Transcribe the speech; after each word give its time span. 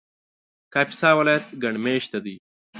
کاپیسا 0.73 1.09
ولایت 1.19 1.45
ګڼ 1.61 1.73
مېشته 1.83 2.17
دی 2.25 2.35